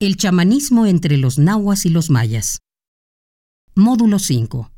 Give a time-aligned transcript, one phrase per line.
[0.00, 2.60] El chamanismo entre los nahuas y los mayas.
[3.74, 4.70] Módulo 5.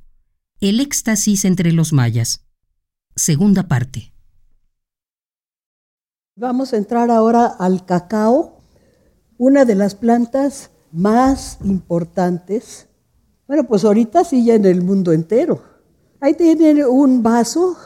[0.63, 2.47] El éxtasis entre los mayas.
[3.15, 4.15] Segunda parte.
[6.37, 8.63] Vamos a entrar ahora al cacao,
[9.37, 12.89] una de las plantas más importantes.
[13.47, 15.63] Bueno, pues ahorita sí ya en el mundo entero.
[16.23, 17.77] Ahí tienen un vaso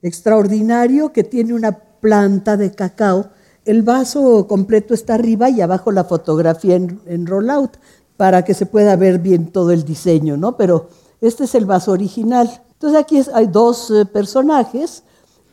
[0.00, 3.30] extraordinario que tiene una planta de cacao
[3.64, 7.76] el vaso completo está arriba y abajo la fotografía en, rollout
[8.16, 10.56] para que se pueda ver bien todo el diseño, ¿no?
[10.56, 10.88] Pero
[11.20, 12.62] este es el vaso original.
[12.72, 15.04] Entonces aquí hay dos eh, personajes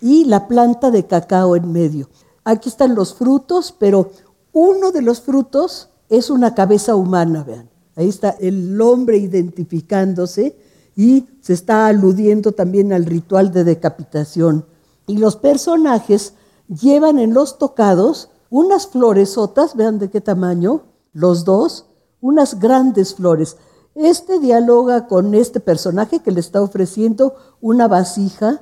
[0.02, 2.10] y la planta de cacao en medio.
[2.44, 4.12] Aquí están los frutos, pero
[4.54, 7.70] uno de los frutos es una cabeza humana, vean.
[7.96, 10.56] Ahí está el hombre identificándose
[10.96, 14.66] y se está aludiendo también al ritual de decapitación.
[15.06, 16.34] Y los personajes
[16.70, 21.86] llevan en los tocados unas floresotas, vean de qué tamaño, los dos,
[22.22, 23.58] unas grandes flores.
[23.96, 28.62] Este dialoga con este personaje que le está ofreciendo una vasija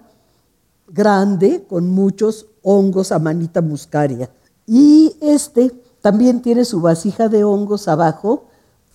[0.88, 4.30] grande con muchos hongos a manita muscaria.
[4.66, 5.69] Y este
[6.02, 8.45] también tiene su vasija de hongos abajo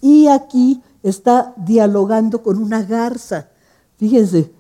[0.01, 3.49] y aquí está dialogando con una garza.
[3.97, 4.53] Fíjense,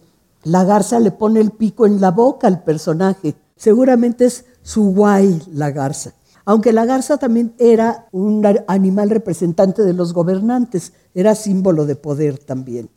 [0.44, 5.40] la garza le pone el pico en la boca al personaje seguramente es su guay
[5.52, 6.14] la garza.
[6.44, 12.38] Aunque la garza también era un animal representante de los gobernantes, era símbolo de poder
[12.38, 12.90] también.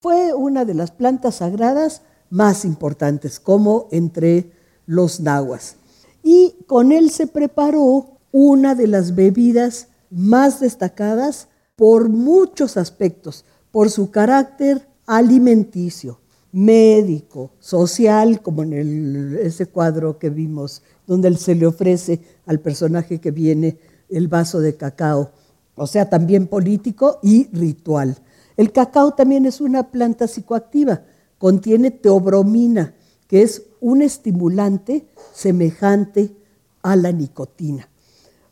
[0.00, 4.52] Fue una de las plantas sagradas más importantes, como entre
[4.86, 5.74] los nahuas.
[6.22, 13.90] Y con él se preparó una de las bebidas más destacadas por muchos aspectos, por
[13.90, 16.20] su carácter alimenticio,
[16.52, 23.30] médico, social, como en ese cuadro que vimos, donde se le ofrece al personaje que
[23.30, 23.78] viene
[24.08, 25.30] el vaso de cacao,
[25.74, 28.16] o sea, también político y ritual.
[28.56, 31.02] El cacao también es una planta psicoactiva,
[31.38, 32.94] contiene teobromina,
[33.26, 36.36] que es un estimulante semejante
[36.82, 37.88] a la nicotina.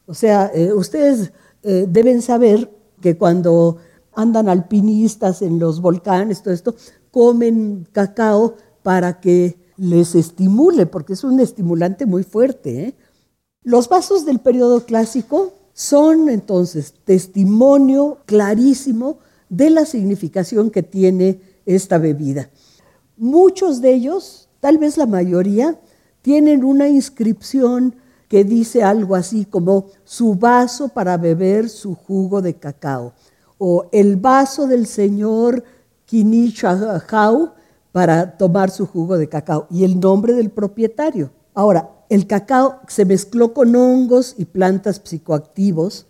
[0.07, 1.33] O sea, eh, ustedes
[1.63, 2.71] eh, deben saber
[3.01, 3.77] que cuando
[4.15, 6.75] andan alpinistas en los volcanes, todo esto,
[7.11, 12.85] comen cacao para que les estimule, porque es un estimulante muy fuerte.
[12.85, 12.95] ¿eh?
[13.63, 21.99] Los vasos del periodo clásico son entonces testimonio clarísimo de la significación que tiene esta
[21.99, 22.51] bebida.
[23.17, 25.81] Muchos de ellos, tal vez la mayoría,
[26.23, 27.97] tienen una inscripción
[28.29, 33.15] que dice algo así como su vaso para beber su jugo de cacao
[33.59, 35.65] o el vaso del Señor
[36.11, 37.53] Kinichahau
[37.93, 41.31] para tomar su jugo de cacao y el nombre del propietario.
[41.55, 46.07] Ahora, el cacao se mezcló con hongos y plantas psicoactivos.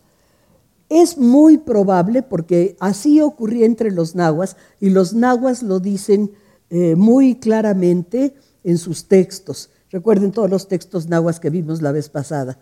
[0.89, 6.31] Es muy probable, porque así ocurría entre los nahuas, y los nahuas lo dicen
[6.71, 8.33] eh, muy claramente
[8.63, 9.69] en sus textos.
[9.91, 12.57] Recuerden todos los textos nahuas que vimos la vez pasada.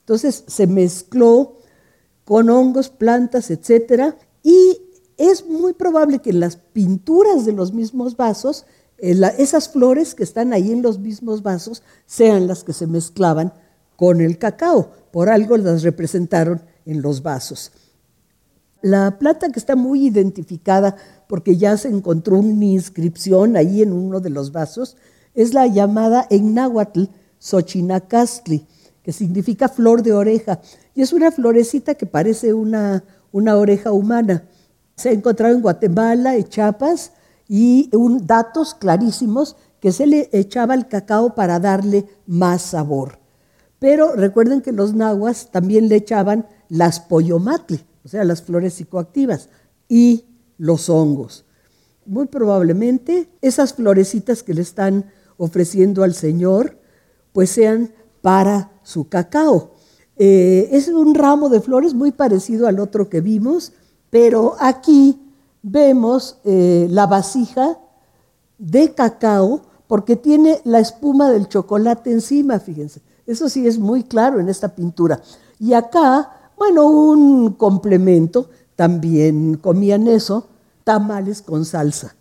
[0.00, 1.58] Entonces se mezcló
[2.24, 4.85] con hongos, plantas, etcétera, y
[5.16, 8.66] es muy probable que en las pinturas de los mismos vasos,
[8.98, 13.52] eh, esas flores que están ahí en los mismos vasos sean las que se mezclaban
[13.96, 14.90] con el cacao.
[15.10, 17.72] Por algo las representaron en los vasos.
[18.82, 20.96] La planta que está muy identificada
[21.28, 24.96] porque ya se encontró una inscripción ahí en uno de los vasos
[25.34, 27.04] es la llamada en náhuatl
[29.02, 30.60] que significa flor de oreja.
[30.94, 34.44] Y es una florecita que parece una, una oreja humana
[34.96, 37.12] se ha encontrado en Guatemala, en Chiapas,
[37.48, 37.90] y
[38.22, 43.18] datos clarísimos que se le echaba el cacao para darle más sabor.
[43.78, 49.50] Pero recuerden que los nahuas también le echaban las pollomatli, o sea, las flores psicoactivas,
[49.88, 50.24] y
[50.56, 51.44] los hongos.
[52.06, 55.04] Muy probablemente esas florecitas que le están
[55.36, 56.78] ofreciendo al Señor,
[57.32, 57.92] pues sean
[58.22, 59.74] para su cacao.
[60.16, 63.72] Eh, es un ramo de flores muy parecido al otro que vimos,
[64.10, 65.20] pero aquí
[65.62, 67.78] vemos eh, la vasija
[68.58, 73.00] de cacao porque tiene la espuma del chocolate encima, fíjense.
[73.26, 75.20] Eso sí es muy claro en esta pintura.
[75.58, 80.46] Y acá, bueno, un complemento, también comían eso,
[80.84, 82.14] tamales con salsa.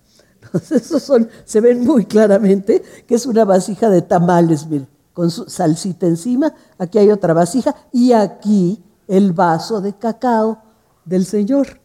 [0.72, 5.50] Esos son, se ven muy claramente que es una vasija de tamales, miren, con su
[5.50, 6.54] salsita encima.
[6.78, 10.60] Aquí hay otra vasija y aquí el vaso de cacao
[11.06, 11.80] del Señor.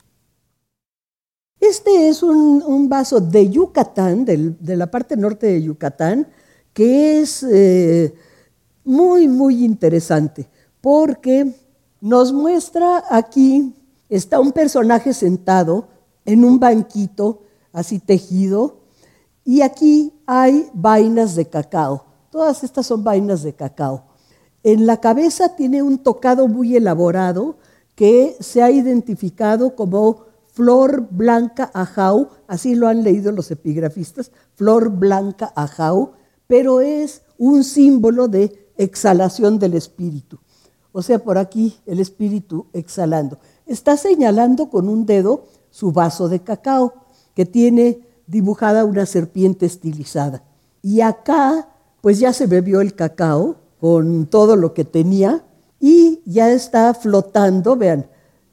[1.61, 6.27] Este es un, vaso de Yucatán, de la parte norte de Yucatán,
[6.73, 8.15] que es eh,
[8.85, 10.49] muy, muy interesante,
[10.81, 11.55] porque
[12.01, 13.75] nos muestra aquí,
[14.09, 15.89] está un personaje sentado
[16.25, 17.43] en un banquito
[17.73, 18.81] así tejido
[19.45, 22.07] y aquí hay vainas de cacao.
[22.31, 24.05] Todas estas son vainas de cacao.
[24.63, 27.57] En la cabeza tiene un tocado muy elaborado
[28.01, 30.25] que se ha identificado como
[30.55, 36.13] flor blanca ajau, así lo han leído los epigrafistas, flor blanca ajau,
[36.47, 40.39] pero es un símbolo de exhalación del espíritu.
[40.93, 43.39] O sea, por aquí el espíritu exhalando.
[43.67, 46.95] Está señalando con un dedo su vaso de cacao,
[47.35, 50.43] que tiene dibujada una serpiente estilizada.
[50.81, 51.69] Y acá,
[52.01, 55.45] pues ya se bebió el cacao con todo lo que tenía
[55.81, 58.07] y ya está flotando, vean,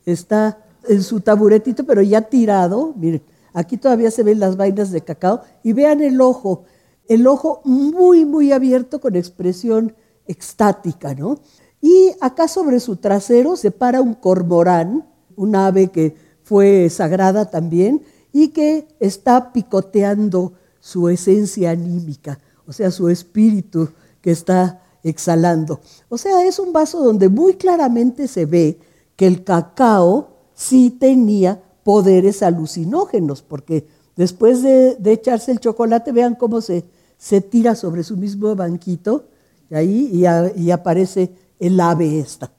[0.06, 3.22] está en su taburetito, pero ya tirado, miren,
[3.54, 6.64] aquí todavía se ven las vainas de cacao y vean el ojo,
[7.10, 9.94] el ojo muy, muy abierto con expresión
[10.26, 11.40] extática, ¿no?
[11.82, 18.04] Y acá sobre su trasero se para un cormorán, un ave que fue sagrada también
[18.32, 23.90] y que está picoteando su esencia anímica, o sea, su espíritu
[24.22, 25.80] que está exhalando.
[26.10, 28.80] O sea, es un vaso donde muy claramente se ve
[29.16, 36.62] que el cacao sí tenía poderes alucinógenos, porque después de, echarse el chocolate, vean cómo
[36.62, 36.86] se,
[37.18, 39.26] se, tira sobre su mismo banquito
[39.70, 40.10] y ahí
[40.56, 42.52] y, aparece el ave esta.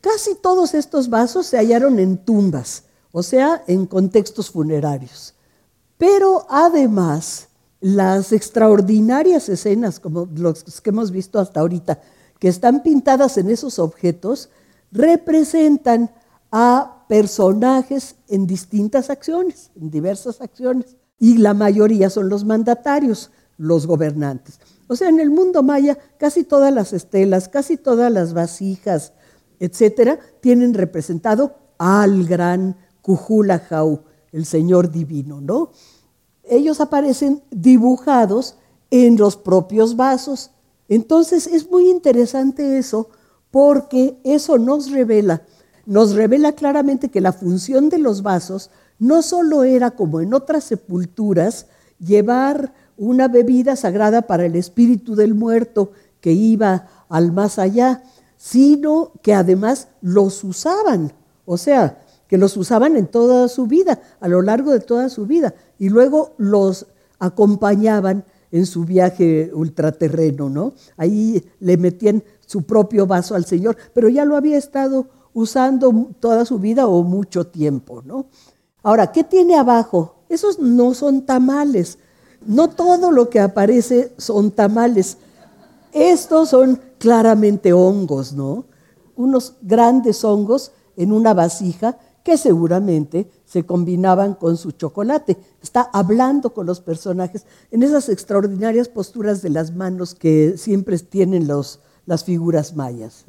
[0.00, 5.34] Casi todos estos vasos se hallaron en tumbas, o sea, en contextos funerarios.
[5.98, 7.48] Pero además,
[7.82, 12.00] las extraordinarias escenas, como los que hemos visto hasta ahorita,
[12.38, 14.50] que están pintadas en esos objetos,
[14.92, 16.10] representan
[16.52, 23.86] a personajes en distintas acciones, en diversas acciones, y la mayoría son los mandatarios, los
[23.86, 24.60] gobernantes.
[24.86, 29.12] O sea, en el mundo maya, casi todas las estelas, casi todas las vasijas,
[29.58, 35.72] etcétera, tienen representado al gran Cujulajau, el Señor divino, ¿no?
[36.44, 38.56] Ellos aparecen dibujados
[38.90, 40.50] en los propios vasos.
[40.88, 43.08] Entonces es muy interesante eso
[43.50, 45.42] porque eso nos revela
[45.86, 50.64] nos revela claramente que la función de los vasos no solo era como en otras
[50.64, 51.66] sepulturas,
[51.98, 58.02] llevar una bebida sagrada para el espíritu del muerto que iba al más allá,
[58.36, 61.12] sino que además los usaban,
[61.44, 62.00] o sea,
[62.32, 65.90] que los usaban en toda su vida, a lo largo de toda su vida, y
[65.90, 66.86] luego los
[67.18, 70.72] acompañaban en su viaje ultraterreno, ¿no?
[70.96, 76.46] Ahí le metían su propio vaso al Señor, pero ya lo había estado usando toda
[76.46, 78.24] su vida o mucho tiempo, ¿no?
[78.82, 80.14] Ahora, ¿qué tiene abajo?
[80.30, 81.98] Esos no son tamales.
[82.46, 85.18] No todo lo que aparece son tamales.
[85.92, 88.64] Estos son claramente hongos, ¿no?
[89.16, 95.36] Unos grandes hongos en una vasija que seguramente se combinaban con su chocolate.
[95.62, 101.48] Está hablando con los personajes en esas extraordinarias posturas de las manos que siempre tienen
[101.48, 103.24] los, las figuras mayas.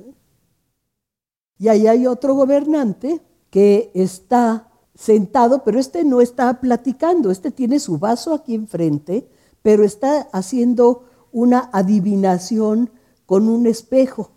[1.58, 7.80] Y ahí hay otro gobernante que está sentado, pero este no está platicando, este tiene
[7.80, 9.28] su vaso aquí enfrente,
[9.62, 12.92] pero está haciendo una adivinación
[13.26, 14.32] con un espejo,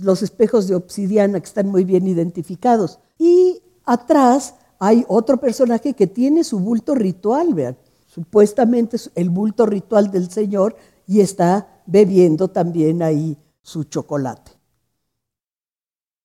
[0.00, 2.98] los espejos de obsidiana que están muy bien identificados.
[3.18, 3.51] Y
[3.84, 10.30] atrás hay otro personaje que tiene su bulto ritual, vean, supuestamente el bulto ritual del
[10.30, 14.52] Señor y está bebiendo también ahí su chocolate.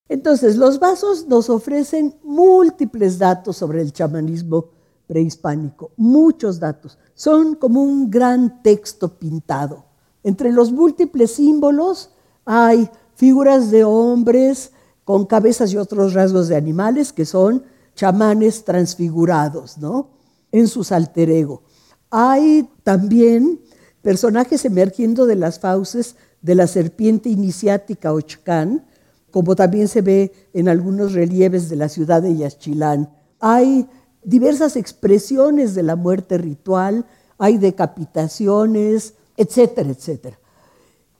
[0.09, 4.69] Entonces, los vasos nos ofrecen múltiples datos sobre el chamanismo
[5.05, 6.97] prehispánico, muchos datos.
[7.13, 9.85] Son como un gran texto pintado.
[10.23, 12.11] Entre los múltiples símbolos
[12.45, 14.71] hay figuras de hombres
[15.07, 17.63] con cabezas y otros rasgos de animales que son
[17.95, 20.09] chamanes transfigurados, ¿no?
[20.51, 21.63] En sus alter ego.
[22.09, 23.61] Hay también
[24.01, 28.85] personajes emergiendo de las fauces de la serpiente iniciática Ochcán,
[29.31, 33.09] como también se ve en algunos relieves de la ciudad de Yaxchilán.
[33.39, 33.87] Hay
[34.25, 37.05] diversas expresiones de la muerte ritual,
[37.37, 40.37] hay decapitaciones, etcétera, etcétera.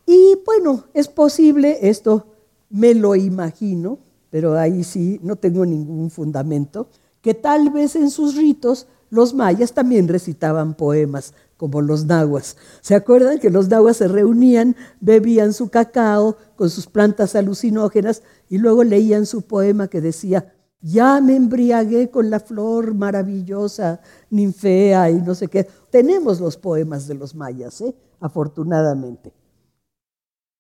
[0.06, 2.26] Y bueno, es posible, esto
[2.70, 6.90] me lo imagino, pero ahí sí no tengo ningún fundamento,
[7.22, 12.58] que tal vez en sus ritos los mayas también recitaban poemas como los nahuas.
[12.82, 18.58] ¿Se acuerdan que los nahuas se reunían, bebían su cacao con sus plantas alucinógenas y
[18.58, 25.22] luego leían su poema que decía, ya me embriagué con la flor maravillosa, ninfea y
[25.22, 25.68] no sé qué.
[25.90, 27.96] Tenemos los poemas de los mayas, ¿eh?
[28.20, 29.34] afortunadamente.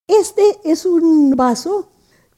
[0.07, 1.89] Este es un vaso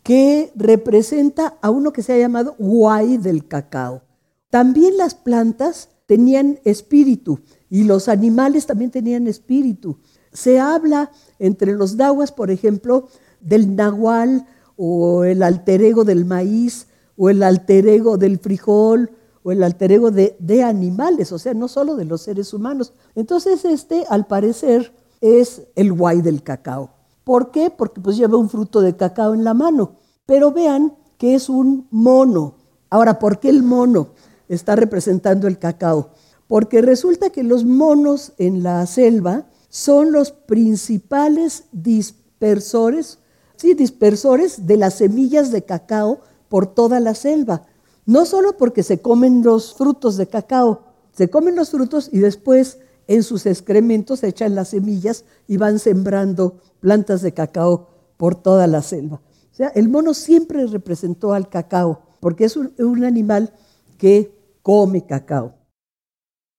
[0.03, 4.01] que representa a uno que se ha llamado guay del cacao.
[4.49, 7.39] También las plantas tenían espíritu
[7.69, 9.99] y los animales también tenían espíritu.
[10.33, 13.07] Se habla entre los nahuas, por ejemplo,
[13.41, 19.11] del nahual o el alter ego del maíz o el alter ego del frijol
[19.43, 22.93] o el alter ego de, de animales, o sea, no solo de los seres humanos.
[23.15, 26.91] Entonces este, al parecer, es el guay del cacao.
[27.29, 27.69] ¿Por qué?
[27.69, 29.97] Porque pues lleva un fruto de cacao en la mano.
[30.25, 32.55] Pero vean que es un mono.
[32.89, 34.15] Ahora, ¿por qué el mono
[34.47, 36.09] está representando el cacao?
[36.47, 43.19] Porque resulta que los monos en la selva son los principales dispersores,
[43.57, 47.67] sí, dispersores de las semillas de cacao por toda la selva.
[48.07, 50.81] No solo porque se comen los frutos de cacao,
[51.11, 56.57] se comen los frutos y después en sus excrementos echan las semillas y van sembrando
[56.79, 59.21] plantas de cacao por toda la selva.
[59.51, 63.53] O sea, el mono siempre representó al cacao, porque es un, animal
[63.97, 65.55] que come cacao.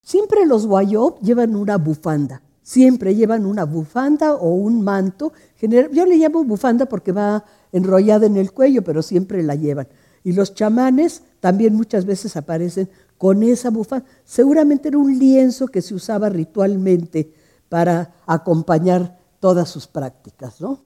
[0.02, 5.32] Siempre los guayop llevan una bufanda, siempre llevan una bufanda o un manto.
[5.60, 9.88] Yo le llamo bufanda porque va enrollada en el cuello, pero siempre la llevan.
[10.24, 14.06] Y los chamanes también muchas veces aparecen con esa bufanda.
[14.24, 17.32] Seguramente era un lienzo que se usaba ritualmente
[17.68, 20.84] para acompañar todas sus prácticas, ¿no?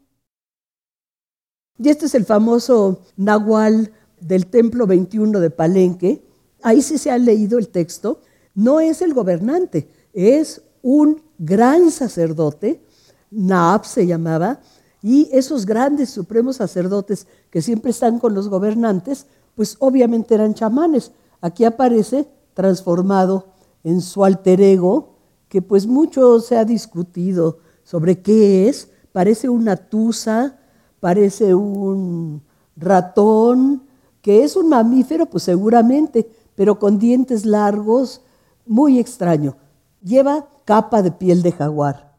[1.76, 6.24] Y este es el famoso Nahual del Templo 21 de Palenque.
[6.62, 8.20] Ahí sí se ha leído el texto
[8.54, 12.82] no es el gobernante, es un gran sacerdote,
[13.30, 14.60] Naab se llamaba,
[15.02, 21.12] y esos grandes supremos sacerdotes que siempre están con los gobernantes, pues obviamente eran chamanes.
[21.40, 23.48] Aquí aparece transformado
[23.82, 25.16] en su alter ego,
[25.48, 28.90] que pues mucho se ha discutido sobre qué es.
[29.12, 30.58] Parece una tusa,
[30.98, 32.42] parece un
[32.76, 33.84] ratón,
[34.20, 38.22] que es un mamífero, pues seguramente, pero con dientes largos,
[38.66, 39.56] muy extraño.
[40.02, 42.18] Lleva capa de piel de jaguar.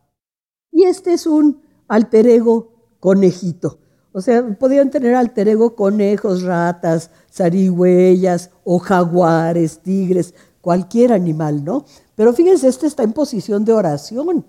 [0.71, 3.79] Y este es un alter ego conejito.
[4.11, 11.85] O sea, podrían tener alter ego conejos, ratas, zarigüeyas o jaguares, tigres, cualquier animal, ¿no?
[12.15, 14.45] Pero fíjense, este está en posición de oración.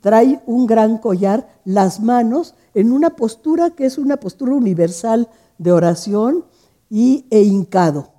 [0.00, 5.28] Trae un gran collar, las manos en una postura que es una postura universal
[5.58, 6.44] de oración
[6.88, 8.12] y, e hincado.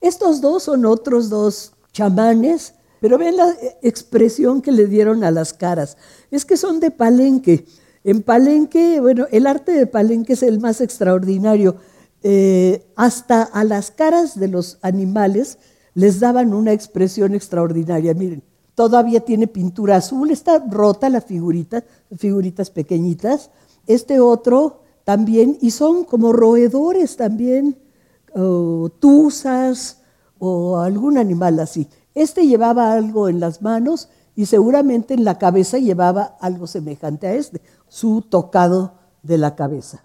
[0.00, 5.54] Estos dos son otros dos chamanes, pero ven la expresión que le dieron a las
[5.54, 5.96] caras.
[6.30, 7.64] Es que son de Palenque.
[8.02, 11.76] En Palenque, bueno, el arte de Palenque es el más extraordinario.
[12.22, 15.58] Eh, hasta a las caras de los animales
[15.94, 18.14] les daban una expresión extraordinaria.
[18.14, 18.42] Miren,
[18.74, 21.84] todavía tiene pintura azul, está rota la figurita,
[22.16, 23.50] figuritas pequeñitas.
[23.86, 27.78] Este otro también, y son como roedores también,
[28.34, 30.02] o tuzas
[30.38, 31.88] o algún animal así.
[32.14, 37.34] Este llevaba algo en las manos y seguramente en la cabeza llevaba algo semejante a
[37.34, 40.04] este, su tocado de la cabeza.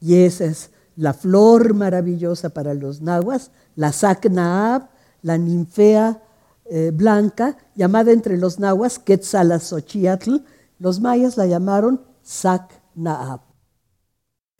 [0.00, 4.88] Y esa es la flor maravillosa para los nahuas, la sacnaab,
[5.22, 6.22] la ninfea
[6.70, 10.36] eh, blanca, llamada entre los nahuas Quetzalazotziatl.
[10.78, 13.40] Los mayas la llamaron sacnaab.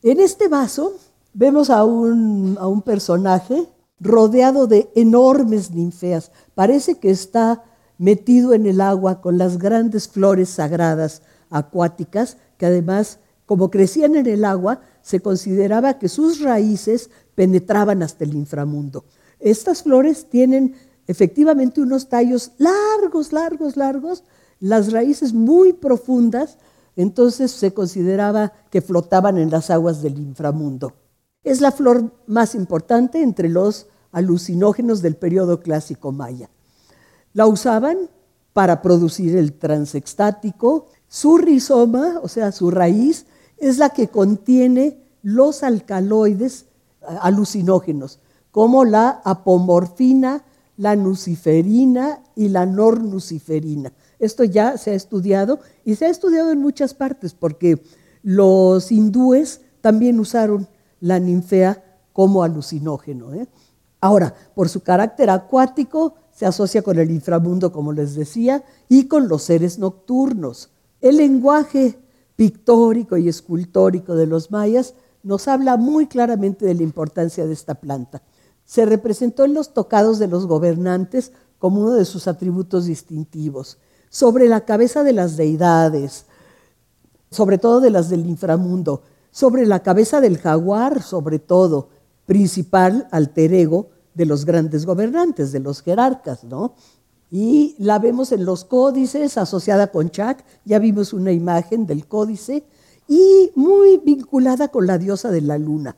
[0.02, 0.94] En este vaso
[1.32, 3.68] vemos a un, a un personaje
[4.00, 6.32] rodeado de enormes ninfeas.
[6.56, 7.62] Parece que está
[7.96, 14.26] metido en el agua con las grandes flores sagradas acuáticas, que además, como crecían en
[14.26, 19.04] el agua, se consideraba que sus raíces penetraban hasta el inframundo.
[19.38, 20.74] Estas flores tienen
[21.10, 24.22] efectivamente unos tallos largos, largos, largos,
[24.60, 26.56] las raíces muy profundas,
[26.94, 30.92] entonces se consideraba que flotaban en las aguas del inframundo.
[31.42, 36.48] Es la flor más importante entre los alucinógenos del periodo clásico maya.
[37.32, 38.08] La usaban
[38.52, 40.88] para producir el transextático.
[41.08, 43.26] Su rizoma, o sea, su raíz,
[43.58, 46.66] es la que contiene los alcaloides
[47.20, 48.20] alucinógenos,
[48.52, 50.44] como la apomorfina,
[50.80, 53.92] la nuciferina y la nornuciferina.
[54.18, 57.82] Esto ya se ha estudiado y se ha estudiado en muchas partes porque
[58.22, 60.68] los hindúes también usaron
[61.00, 61.84] la ninfea
[62.14, 63.34] como alucinógeno.
[63.34, 63.46] ¿eh?
[64.00, 69.28] Ahora, por su carácter acuático, se asocia con el inframundo, como les decía, y con
[69.28, 70.70] los seres nocturnos.
[71.02, 71.98] El lenguaje
[72.36, 77.74] pictórico y escultórico de los mayas nos habla muy claramente de la importancia de esta
[77.74, 78.22] planta.
[78.70, 83.78] Se representó en los tocados de los gobernantes como uno de sus atributos distintivos.
[84.10, 86.26] Sobre la cabeza de las deidades,
[87.32, 91.88] sobre todo de las del inframundo, sobre la cabeza del jaguar, sobre todo,
[92.26, 96.76] principal alter ego de los grandes gobernantes, de los jerarcas, ¿no?
[97.28, 102.64] Y la vemos en los códices asociada con Chac, ya vimos una imagen del códice,
[103.08, 105.96] y muy vinculada con la diosa de la luna.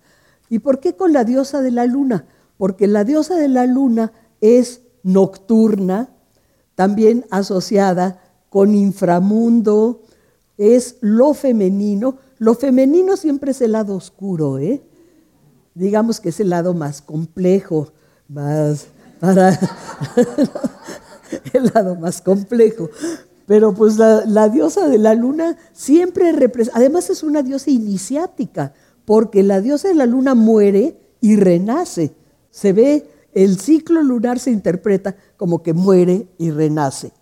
[0.49, 2.25] ¿Y por qué con la diosa de la luna?
[2.63, 6.11] Porque la diosa de la luna es nocturna,
[6.77, 10.03] también asociada con inframundo,
[10.59, 12.19] es lo femenino.
[12.39, 14.81] Lo femenino siempre es el lado oscuro, ¿eh?
[15.75, 17.89] digamos que es el lado más complejo,
[18.29, 18.87] más
[19.19, 19.59] para
[21.55, 22.91] el lado más complejo.
[23.45, 28.73] Pero pues la, la diosa de la luna siempre representa, además es una diosa iniciática,
[29.05, 32.22] porque la diosa de la luna muere y renace.
[32.53, 37.13] Se ve, el ciclo lunar se interpreta como que muere y renace.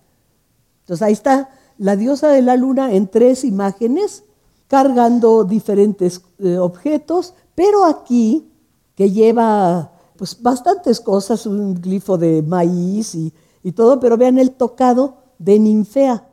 [0.80, 4.24] Entonces ahí está la diosa de la luna en tres imágenes,
[4.66, 8.52] cargando diferentes eh, objetos, pero aquí,
[8.94, 13.32] que lleva pues bastantes cosas, un glifo de maíz y,
[13.62, 16.28] y todo, pero vean el tocado de ninfea,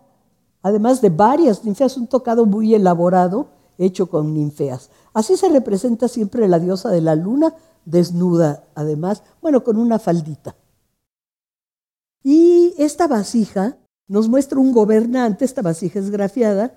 [0.61, 4.89] además de varias ninfeas, un tocado muy elaborado hecho con ninfeas.
[5.13, 7.53] Así se representa siempre la diosa de la luna,
[7.87, 10.55] desnuda además, bueno, con una faldita.
[12.21, 13.77] Y esta vasija
[14.07, 16.75] nos muestra un gobernante, esta vasija es grafiada,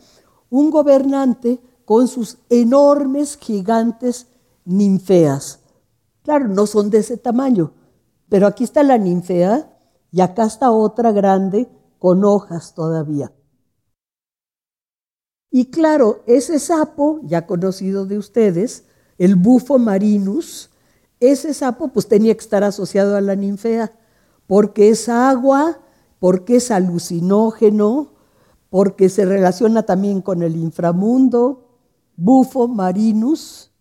[0.48, 4.28] un gobernante con sus enormes, gigantes
[4.64, 5.58] ninfeas.
[6.22, 7.72] Claro, no son de ese tamaño,
[8.28, 9.76] pero aquí está la ninfea
[10.12, 13.32] y acá está otra grande con hojas todavía.
[15.50, 18.84] Y claro, ese sapo, ya conocido de ustedes,
[19.18, 20.69] el bufo marinus,
[21.20, 23.92] ese sapo pues tenía que estar asociado a la ninfea,
[24.46, 25.80] porque es agua,
[26.18, 28.14] porque es alucinógeno,
[28.70, 31.68] porque se relaciona también con el inframundo,
[32.16, 33.72] bufo marinus.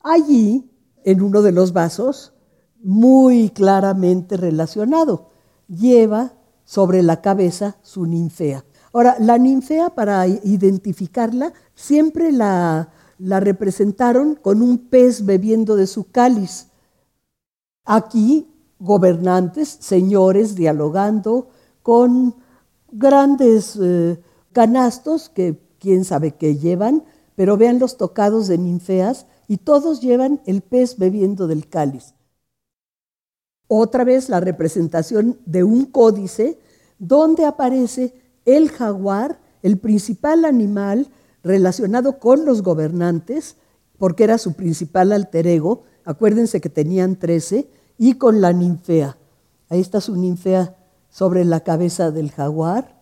[0.00, 0.70] Allí,
[1.04, 2.34] en uno de los vasos,
[2.82, 5.28] muy claramente relacionado,
[5.68, 8.64] lleva sobre la cabeza su ninfea.
[8.92, 12.90] Ahora, la ninfea, para identificarla, siempre la,
[13.20, 16.68] la representaron con un pez bebiendo de su cáliz.
[17.84, 21.50] Aquí gobernantes, señores dialogando
[21.82, 22.34] con
[22.90, 24.18] grandes eh,
[24.52, 27.04] canastos que quién sabe qué llevan,
[27.36, 32.14] pero vean los tocados de ninfeas y todos llevan el pez bebiendo del cáliz.
[33.68, 36.58] Otra vez la representación de un códice
[36.98, 38.14] donde aparece
[38.46, 41.08] el jaguar, el principal animal
[41.42, 43.56] relacionado con los gobernantes,
[43.98, 49.18] porque era su principal alter ego, acuérdense que tenían trece, y con la ninfea.
[49.68, 50.76] Ahí está su ninfea
[51.10, 52.98] sobre la cabeza del jaguar.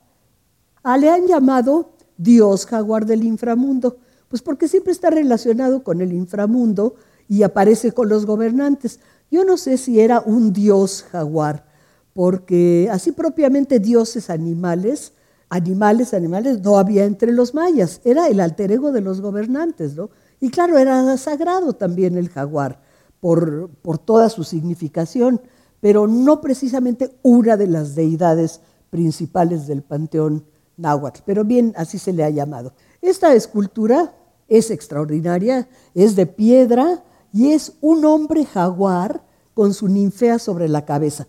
[0.82, 3.98] Ah, le han llamado Dios jaguar del inframundo,
[4.28, 6.96] pues porque siempre está relacionado con el inframundo
[7.28, 9.00] y aparece con los gobernantes.
[9.30, 11.66] Yo no sé si era un dios jaguar,
[12.12, 15.12] porque así propiamente dioses animales,
[15.50, 20.10] animales, animales, no había entre los mayas, era el alter ego de los gobernantes, ¿no?
[20.40, 22.80] Y claro, era sagrado también el jaguar
[23.20, 23.70] por,
[24.04, 25.40] toda su significación,
[25.80, 30.44] pero no precisamente una de las deidades principales del panteón
[30.76, 32.74] náhuatl, pero bien así se le ha llamado.
[33.02, 34.14] Esta escultura
[34.46, 40.84] es extraordinaria, es de piedra y es un hombre jaguar con su ninfea sobre la
[40.84, 41.26] cabeza.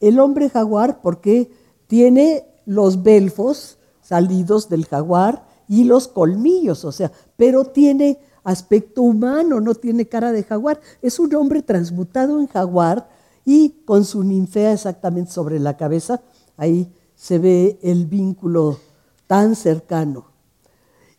[0.00, 1.50] El hombre jaguar porque
[1.86, 9.58] tiene los belfos salidos del jaguar y los colmillos, o sea, pero tiene aspecto humano,
[9.60, 10.78] no tiene cara de jaguar.
[11.00, 13.08] Es un hombre transmutado en jaguar
[13.46, 16.20] y con su ninfea exactamente sobre la cabeza.
[16.58, 18.78] Ahí se ve el vínculo
[19.26, 20.26] tan cercano.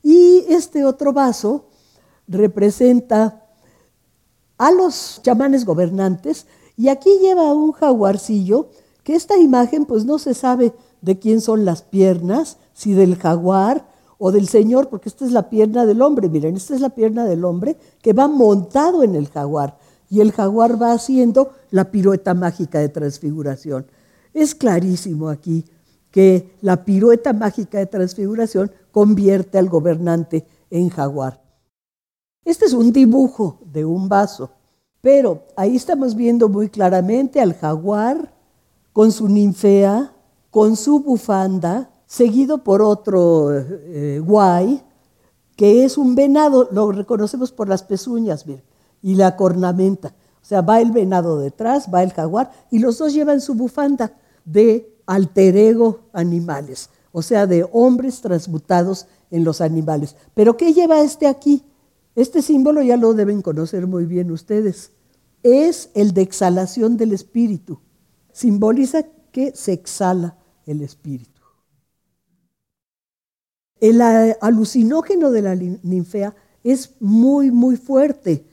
[0.04, 1.66] Y este otro vaso
[2.28, 3.44] representa
[4.60, 6.46] a los chamanes gobernantes
[6.78, 8.70] y aquí lleva un jaguarcillo
[9.04, 13.88] que esta imagen pues no se sabe de quién son las piernas, si del jaguar
[14.18, 17.26] o del Señor, porque esta es la pierna del hombre, miren, esta es la pierna
[17.26, 19.78] del hombre que va montado en el jaguar
[20.10, 23.86] y el jaguar va haciendo la pirueta mágica de transfiguración.
[24.34, 25.66] Es clarísimo aquí
[26.12, 31.42] que la pirueta mágica de transfiguración convierte al gobernante en jaguar.
[32.44, 34.50] Este es un dibujo de un vaso,
[35.02, 38.34] pero ahí estamos viendo muy claramente al jaguar
[38.92, 40.14] con su ninfea,
[40.50, 44.84] con su bufanda, seguido por otro eh, guay,
[45.56, 48.46] que es un venado, lo reconocemos por las pezuñas,
[49.02, 50.16] y la cornamenta.
[50.42, 54.14] O sea, va el venado detrás, va el jaguar, y los dos llevan su bufanda
[54.46, 60.16] de alter ego animales, o sea, de hombres transmutados en los animales.
[60.34, 61.64] Pero ¿qué lleva este aquí?
[62.16, 64.92] Este símbolo ya lo deben conocer muy bien ustedes.
[65.44, 67.80] Es el de exhalación del espíritu.
[68.32, 70.39] Simboliza que se exhala
[70.70, 71.42] el espíritu.
[73.80, 78.46] El alucinógeno de la ninfea es muy, muy fuerte.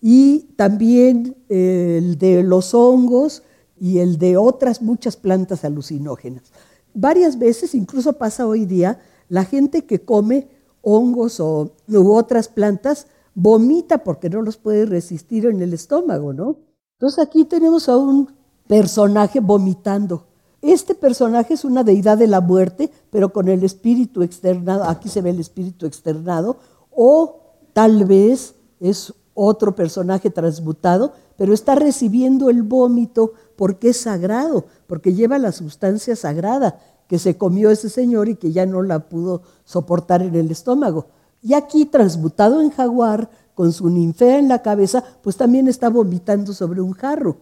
[0.00, 3.42] Y también el de los hongos
[3.80, 6.52] y el de otras muchas plantas alucinógenas.
[6.92, 10.48] Varias veces, incluso pasa hoy día, la gente que come
[10.82, 16.58] hongos o, u otras plantas vomita porque no los puede resistir en el estómago, ¿no?
[16.98, 18.32] Entonces aquí tenemos a un
[18.68, 20.26] personaje vomitando.
[20.64, 25.20] Este personaje es una deidad de la muerte, pero con el espíritu externado, aquí se
[25.20, 26.56] ve el espíritu externado,
[26.90, 27.40] o
[27.74, 35.12] tal vez es otro personaje transmutado, pero está recibiendo el vómito porque es sagrado, porque
[35.12, 39.42] lleva la sustancia sagrada que se comió ese señor y que ya no la pudo
[39.66, 41.08] soportar en el estómago.
[41.42, 46.54] Y aquí, transmutado en jaguar, con su ninfea en la cabeza, pues también está vomitando
[46.54, 47.36] sobre un jarro.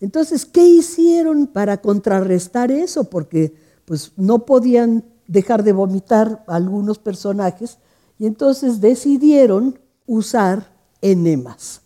[0.00, 3.04] Entonces, ¿qué hicieron para contrarrestar eso?
[3.04, 7.78] Porque pues no podían dejar de vomitar algunos personajes
[8.18, 11.82] y entonces decidieron usar enemas.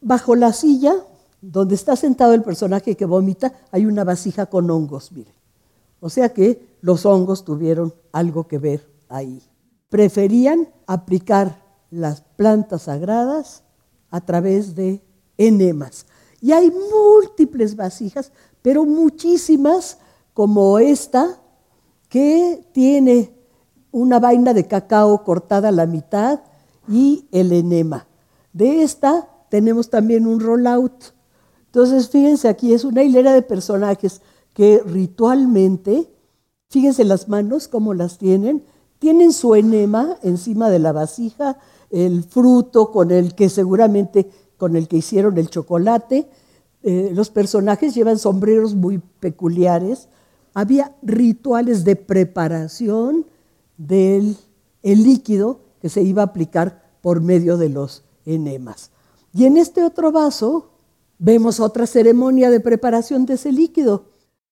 [0.00, 0.94] Bajo la silla,
[1.40, 5.34] donde está sentado el personaje que vomita, hay una vasija con hongos, miren.
[6.00, 9.42] O sea que los hongos tuvieron algo que ver ahí.
[9.88, 13.62] Preferían aplicar las plantas sagradas
[14.10, 15.02] a través de
[15.36, 16.06] enemas.
[16.40, 19.98] Y hay múltiples vasijas, pero muchísimas
[20.34, 21.40] como esta,
[22.08, 23.34] que tiene
[23.90, 26.40] una vaina de cacao cortada a la mitad
[26.88, 28.06] y el enema.
[28.52, 31.12] De esta tenemos también un rollout.
[31.66, 34.22] Entonces, fíjense aquí, es una hilera de personajes
[34.54, 36.10] que ritualmente,
[36.68, 38.64] fíjense las manos, cómo las tienen,
[38.98, 41.58] tienen su enema encima de la vasija,
[41.90, 46.28] el fruto con el que seguramente con el que hicieron el chocolate.
[46.82, 50.08] Eh, los personajes llevan sombreros muy peculiares.
[50.52, 53.24] Había rituales de preparación
[53.78, 54.36] del
[54.82, 58.90] el líquido que se iba a aplicar por medio de los enemas.
[59.32, 60.70] Y en este otro vaso
[61.18, 64.06] vemos otra ceremonia de preparación de ese líquido.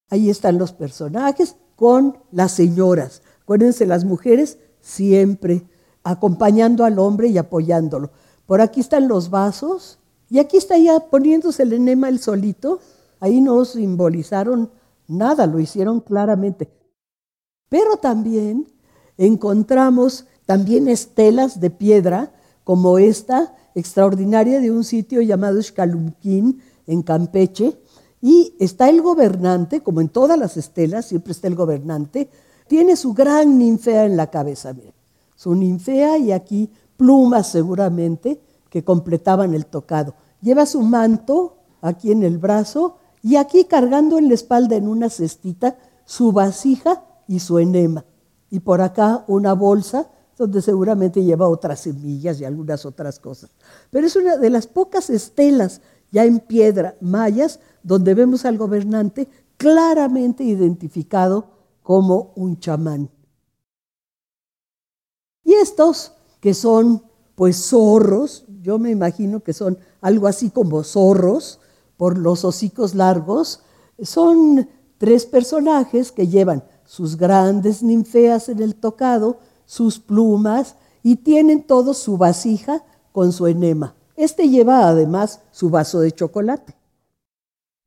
[0.09, 3.23] Ahí están los personajes con las señoras.
[3.42, 5.66] Acuérdense, las mujeres siempre
[6.05, 8.11] acompañando al hombre y apoyándolo.
[8.46, 9.98] Por aquí están los vasos
[10.30, 12.80] y aquí está ya poniéndose el enema el solito.
[13.20, 14.70] Ahí no simbolizaron
[15.09, 16.70] nada, lo hicieron claramente.
[17.68, 18.66] Pero también
[19.18, 22.32] encontramos también estelas de piedra
[22.62, 27.78] como esta extraordinaria de un sitio llamado Xcalumquín en Campeche.
[28.22, 32.30] Y está el gobernante, como en todas las estelas, siempre está el gobernante,
[32.66, 34.74] tiene su gran ninfea en la cabeza
[35.37, 40.14] su ninfea y aquí plumas seguramente que completaban el tocado.
[40.40, 45.11] Lleva su manto aquí en el brazo y aquí cargando en la espalda en una
[45.11, 48.04] cestita su vasija y su enema.
[48.50, 53.50] Y por acá una bolsa donde seguramente lleva otras semillas y algunas otras cosas.
[53.90, 55.80] Pero es una de las pocas estelas
[56.12, 61.50] ya en piedra mayas donde vemos al gobernante claramente identificado
[61.82, 63.11] como un chamán.
[65.44, 67.03] Y estos, que son
[67.35, 71.61] pues zorros, yo me imagino que son algo así como zorros
[71.96, 73.61] por los hocicos largos,
[74.03, 74.68] son
[74.99, 81.99] tres personajes que llevan sus grandes ninfeas en el tocado, sus plumas y tienen todos
[81.99, 83.94] su vasija con su enema.
[84.16, 86.75] Este lleva además su vaso de chocolate.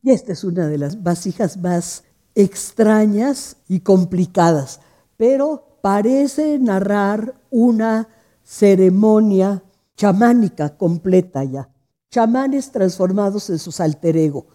[0.01, 2.03] Y esta es una de las vasijas más
[2.35, 4.79] extrañas y complicadas,
[5.17, 8.07] pero parece narrar una
[8.49, 9.61] ceremonia
[9.95, 11.69] chamánica completa ya.
[12.09, 14.47] Chamanes transformados en sus alter ego.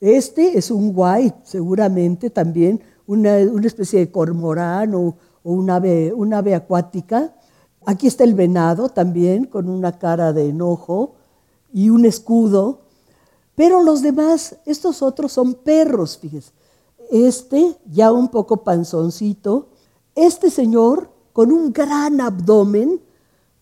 [0.00, 6.54] Este es un white, seguramente también, una, especie de cormorán o, una, ave, una ave
[6.54, 7.34] acuática.
[7.84, 11.16] Aquí está el venado también, con una cara de enojo
[11.72, 12.82] y un escudo.
[13.56, 16.52] Pero los demás, estos otros son perros, fíjense.
[17.10, 19.70] Este, ya un poco panzoncito,
[20.14, 23.00] este señor, con un gran abdomen,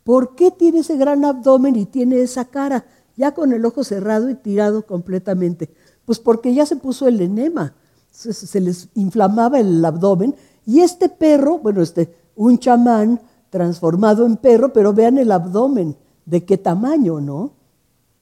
[0.05, 2.85] ¿por qué tiene ese gran abdomen y tiene esa cara?
[3.17, 5.71] Ya con el ojo cerrado y tirado completamente.
[6.05, 7.75] Pues porque ya se puso el enema,
[8.11, 10.35] se, les inflamaba el abdomen.
[10.67, 16.45] Y este perro, bueno, este, un chamán transformado en perro, pero vean el abdomen, de
[16.45, 17.53] qué tamaño, ¿no?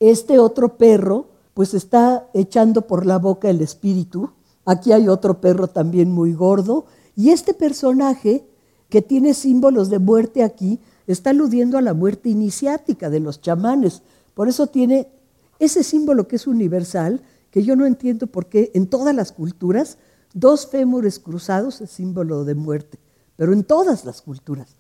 [0.01, 4.31] Este otro perro, pues está echando por la boca el espíritu.
[4.65, 6.87] Aquí hay otro perro también muy gordo
[7.17, 8.49] y este personaje
[8.89, 10.81] que tiene símbolos de muerte aquí
[11.13, 14.03] está aludiendo a la muerte iniciática de los chamanes.
[14.35, 15.09] Por eso tiene
[15.59, 19.99] ese símbolo que es universal, que yo no entiendo por qué en todas las culturas
[20.35, 22.99] dos fémures cruzados es símbolo de muerte,
[23.37, 24.77] pero en todas las culturas.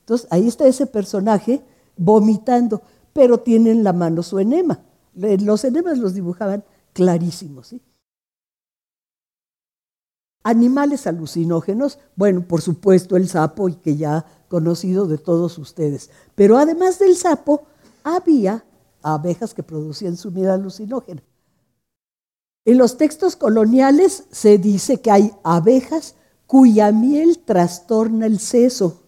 [0.00, 1.62] Entonces ahí está ese personaje
[1.96, 4.80] vomitando, pero tiene en la mano su enema.
[5.14, 7.68] Los enemas los dibujaban clarísimos.
[7.68, 7.82] ¿sí?
[10.42, 16.10] Animales alucinógenos, bueno, por supuesto el sapo, y que ya conocido de todos ustedes.
[16.34, 17.64] Pero además del sapo,
[18.02, 18.64] había
[19.02, 21.22] abejas que producían su miel alucinógena.
[22.64, 29.02] En los textos coloniales se dice que hay abejas cuya miel trastorna el seso,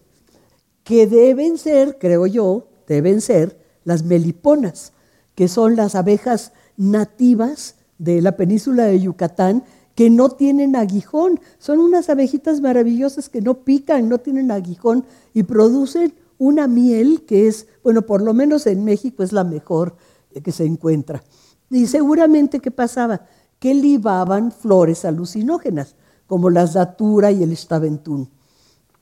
[0.83, 4.93] que deben ser, creo yo, deben ser las meliponas,
[5.35, 9.63] que son las abejas nativas de la península de Yucatán
[9.95, 11.39] que no tienen aguijón.
[11.57, 17.47] Son unas abejitas maravillosas que no pican, no tienen aguijón y producen una miel que
[17.47, 19.95] es, bueno, por lo menos en México es la mejor
[20.43, 21.23] que se encuentra.
[21.69, 23.25] Y seguramente, ¿qué pasaba?
[23.59, 25.95] Que libaban flores alucinógenas,
[26.27, 28.29] como las datura y el estaventún.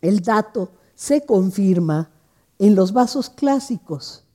[0.02, 2.12] El dato se confirma
[2.58, 4.26] en los vasos clásicos.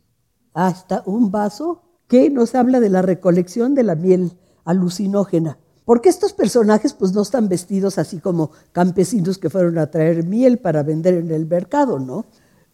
[0.55, 5.59] Hasta un vaso que nos habla de la recolección de la miel alucinógena.
[5.85, 10.59] Porque estos personajes pues no están vestidos así como campesinos que fueron a traer miel
[10.59, 12.25] para vender en el mercado, ¿no?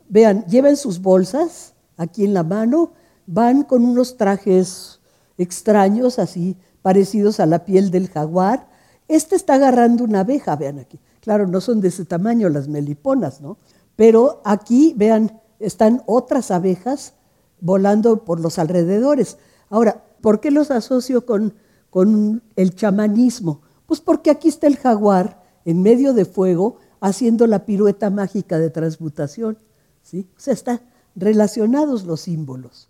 [0.09, 2.93] Vean, llevan sus bolsas aquí en la mano,
[3.27, 5.01] van con unos trajes
[5.39, 8.69] extraños así parecidos a la piel del jaguar.
[9.09, 11.01] Este está agarrando una abeja, vean aquí.
[11.21, 13.59] Claro, no son de ese tamaño las meliponas, ¿no?
[13.97, 17.15] Pero aquí, vean, están otras abejas
[17.61, 19.37] volando por los alrededores.
[19.69, 21.55] Ahora, ¿por qué los asocio con
[21.91, 23.63] con el chamanismo?
[23.87, 28.71] Pues porque aquí está el jaguar en medio de fuego haciendo la pirueta mágica de
[28.71, 29.59] transmutación.
[30.03, 30.29] ¿sí?
[30.37, 30.81] O sea, están
[31.15, 32.89] relacionados los símbolos.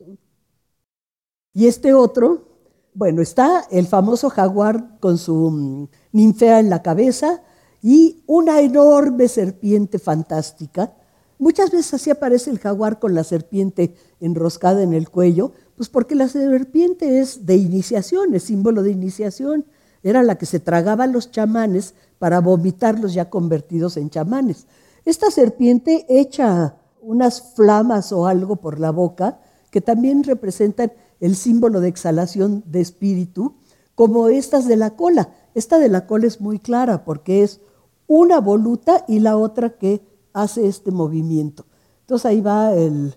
[1.52, 2.48] Y este otro,
[2.94, 7.42] bueno, está el famoso jaguar con su mm, ninfea en la cabeza
[7.82, 10.94] y una enorme serpiente fantástica.
[11.38, 16.14] Muchas veces así aparece el jaguar con la serpiente enroscada en el cuello, pues porque
[16.14, 19.64] la serpiente es de iniciación, es símbolo de iniciación.
[20.02, 24.66] Era la que se tragaba a los chamanes para vomitarlos ya convertidos en chamanes.
[25.06, 29.40] Esta serpiente echa unas flamas o algo por la boca
[29.70, 33.54] que también representan el símbolo de exhalación de espíritu,
[33.94, 35.30] como estas de la cola.
[35.54, 37.62] Esta de la cola es muy clara porque es
[38.06, 40.02] una voluta y la otra que
[40.34, 41.64] hace este movimiento.
[42.02, 43.16] Entonces ahí va el,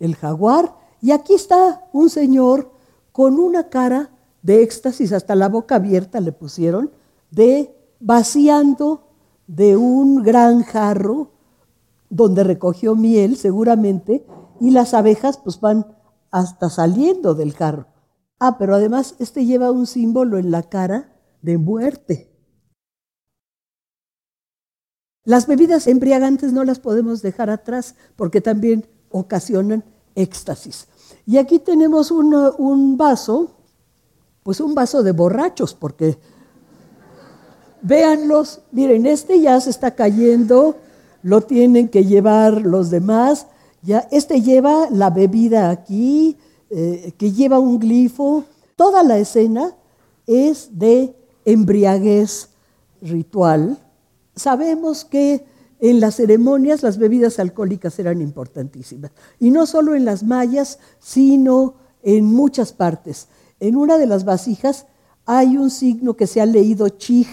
[0.00, 2.72] el jaguar y aquí está un señor
[3.12, 4.10] con una cara
[4.42, 6.90] de éxtasis, hasta la boca abierta le pusieron,
[7.30, 9.08] de vaciando
[9.46, 11.32] de un gran jarro
[12.10, 14.24] donde recogió miel seguramente
[14.60, 15.86] y las abejas pues van
[16.30, 17.86] hasta saliendo del jarro.
[18.38, 22.30] Ah, pero además este lleva un símbolo en la cara de muerte.
[25.24, 29.84] Las bebidas embriagantes no las podemos dejar atrás porque también ocasionan
[30.18, 30.86] éxtasis.
[31.26, 33.50] Y aquí tenemos un vaso,
[34.42, 36.18] pues un vaso de borrachos, porque
[37.82, 40.76] véanlos, miren, este ya se está cayendo,
[41.22, 43.46] lo tienen que llevar los demás,
[43.82, 46.36] ya, este lleva la bebida aquí,
[46.70, 48.44] eh, que lleva un glifo,
[48.76, 49.74] toda la escena
[50.26, 52.50] es de embriaguez
[53.00, 53.78] ritual.
[54.34, 55.46] Sabemos que
[55.80, 59.12] en las ceremonias las bebidas alcohólicas eran importantísimas.
[59.38, 63.28] Y no solo en las mayas, sino en muchas partes.
[63.60, 64.86] En una de las vasijas
[65.26, 67.28] hay un signo que se ha leído chij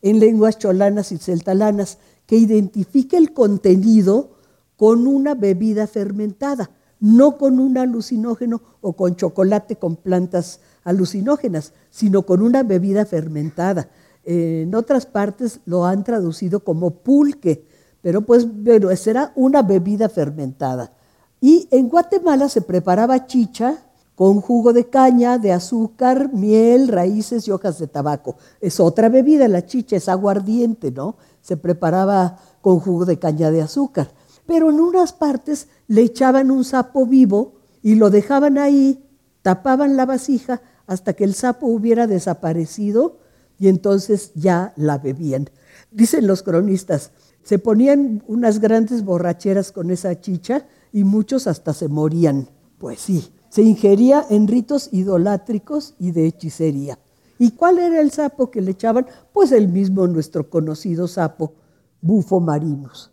[0.00, 4.36] en lenguas cholanas y celtalanas, que identifica el contenido
[4.76, 12.22] con una bebida fermentada, no con un alucinógeno o con chocolate con plantas alucinógenas, sino
[12.22, 13.90] con una bebida fermentada.
[14.24, 17.66] En otras partes lo han traducido como pulque,
[18.02, 20.92] pero pues bueno, será una bebida fermentada.
[21.40, 23.78] Y en Guatemala se preparaba chicha
[24.14, 28.36] con jugo de caña, de azúcar, miel, raíces y hojas de tabaco.
[28.60, 31.16] Es otra bebida, la chicha es aguardiente, ¿no?
[31.40, 34.12] Se preparaba con jugo de caña de azúcar.
[34.46, 39.04] Pero en unas partes le echaban un sapo vivo y lo dejaban ahí,
[39.42, 43.18] tapaban la vasija hasta que el sapo hubiera desaparecido
[43.58, 45.48] y entonces ya la bebían.
[45.90, 51.88] Dicen los cronistas, se ponían unas grandes borracheras con esa chicha y muchos hasta se
[51.88, 52.48] morían.
[52.78, 56.98] Pues sí, se ingería en ritos idolátricos y de hechicería.
[57.38, 59.06] ¿Y cuál era el sapo que le echaban?
[59.32, 61.54] Pues el mismo nuestro conocido sapo,
[62.00, 63.10] bufo marinos.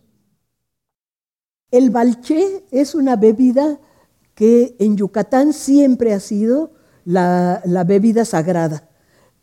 [1.71, 3.79] El balché es una bebida
[4.35, 6.71] que en Yucatán siempre ha sido
[7.05, 8.89] la, la bebida sagrada.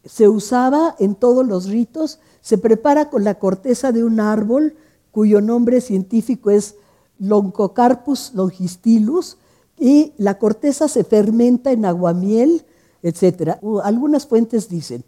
[0.05, 4.77] Se usaba en todos los ritos, se prepara con la corteza de un árbol
[5.11, 6.77] cuyo nombre científico es
[7.19, 9.37] Loncocarpus longistilus,
[9.77, 12.65] y la corteza se fermenta en aguamiel,
[13.03, 13.57] etc.
[13.83, 15.03] Algunas fuentes dicen,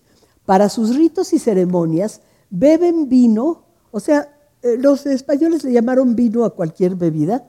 [0.46, 6.44] para sus ritos y ceremonias beben vino, o sea, eh, los españoles le llamaron vino
[6.44, 7.46] a cualquier bebida,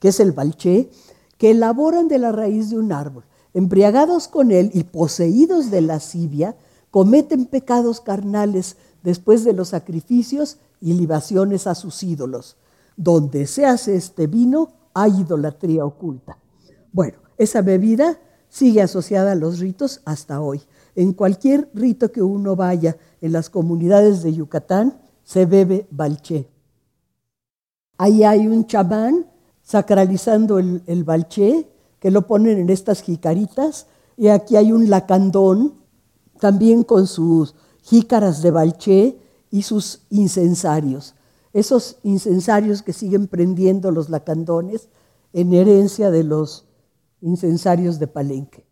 [0.00, 0.90] que es el balché,
[1.38, 3.24] que elaboran de la raíz de un árbol.
[3.54, 6.56] Embriagados con él y poseídos de lascivia,
[6.90, 12.56] cometen pecados carnales después de los sacrificios y libaciones a sus ídolos.
[12.96, 16.38] Donde se hace este vino, hay idolatría oculta.
[16.92, 20.60] Bueno, esa bebida sigue asociada a los ritos hasta hoy.
[20.94, 26.48] En cualquier rito que uno vaya en las comunidades de Yucatán, se bebe balché.
[27.96, 29.26] Ahí hay un chamán
[29.62, 33.86] sacralizando el, el balché, que lo ponen en estas jicaritas,
[34.16, 35.74] y aquí hay un lacandón,
[36.40, 39.18] también con sus jícaras de balché
[39.50, 41.14] y sus incensarios.
[41.52, 44.88] Esos incensarios que siguen prendiendo los lacandones
[45.32, 46.66] en herencia de los
[47.20, 48.64] incensarios de Palenque.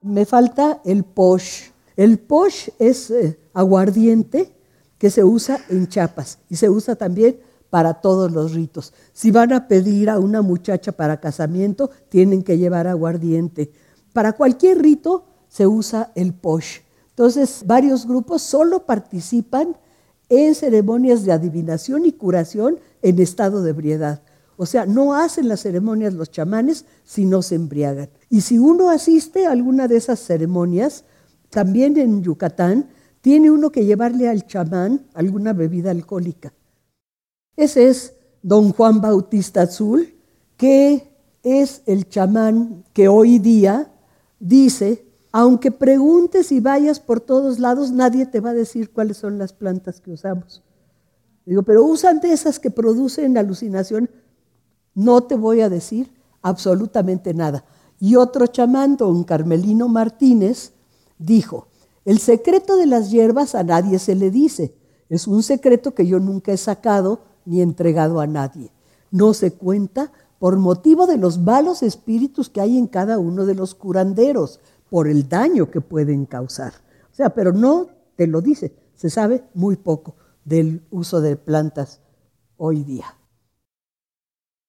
[0.00, 1.70] Me falta el posh.
[1.96, 4.54] El posh es eh, aguardiente
[4.98, 7.38] que se usa en chapas y se usa también
[7.70, 8.92] para todos los ritos.
[9.12, 13.72] Si van a pedir a una muchacha para casamiento, tienen que llevar aguardiente.
[14.12, 16.83] Para cualquier rito se usa el posh.
[17.14, 19.76] Entonces, varios grupos solo participan
[20.28, 24.22] en ceremonias de adivinación y curación en estado de ebriedad.
[24.56, 28.10] O sea, no hacen las ceremonias los chamanes si no se embriagan.
[28.30, 31.04] Y si uno asiste a alguna de esas ceremonias,
[31.50, 32.88] también en Yucatán,
[33.20, 36.52] tiene uno que llevarle al chamán alguna bebida alcohólica.
[37.56, 40.14] Ese es don Juan Bautista Azul,
[40.56, 41.12] que
[41.44, 43.92] es el chamán que hoy día
[44.40, 49.36] dice, aunque preguntes y vayas por todos lados, nadie te va a decir cuáles son
[49.36, 50.62] las plantas que usamos.
[51.44, 54.08] Digo, pero usan de esas que producen alucinación
[54.94, 57.64] no te voy a decir absolutamente nada.
[57.98, 60.70] Y otro chamán, don Carmelino Martínez,
[61.18, 61.66] dijo,
[62.04, 64.76] el secreto de las hierbas a nadie se le dice.
[65.08, 68.70] Es un secreto que yo nunca he sacado ni entregado a nadie.
[69.10, 73.54] No se cuenta por motivo de los malos espíritus que hay en cada uno de
[73.54, 76.72] los curanderos, por el daño que pueden causar.
[77.12, 78.74] O sea, pero no te lo dice.
[78.94, 82.00] Se sabe muy poco del uso de plantas
[82.56, 83.16] hoy día.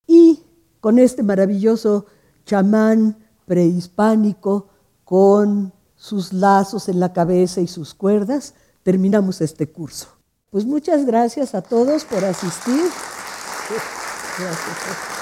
[0.06, 0.42] Y
[0.80, 2.06] con este maravilloso
[2.44, 4.68] chamán prehispánico,
[5.04, 10.08] con sus lazos en la cabeza y sus cuerdas, terminamos este curso.
[10.50, 12.82] Pues muchas gracias a todos por asistir.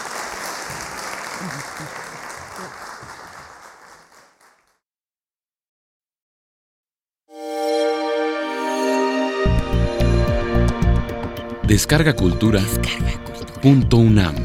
[11.74, 12.60] Descarga Cultura.
[12.60, 13.60] Descarga cultura.
[13.60, 14.36] Punto UNAM.